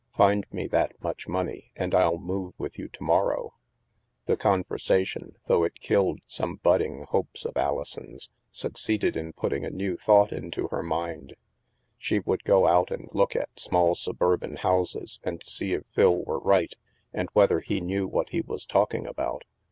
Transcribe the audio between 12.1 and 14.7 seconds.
would go out and look at small suburban